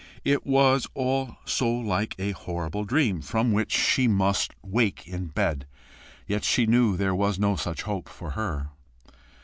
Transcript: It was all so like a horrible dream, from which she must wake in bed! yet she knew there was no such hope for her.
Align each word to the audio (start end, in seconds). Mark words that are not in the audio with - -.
It 0.25 0.47
was 0.47 0.87
all 0.95 1.35
so 1.45 1.71
like 1.71 2.15
a 2.17 2.31
horrible 2.31 2.85
dream, 2.85 3.21
from 3.21 3.51
which 3.51 3.71
she 3.71 4.07
must 4.07 4.51
wake 4.63 5.07
in 5.07 5.27
bed! 5.27 5.67
yet 6.25 6.43
she 6.43 6.65
knew 6.65 6.97
there 6.97 7.13
was 7.13 7.37
no 7.37 7.55
such 7.55 7.83
hope 7.83 8.09
for 8.09 8.31
her. 8.31 8.69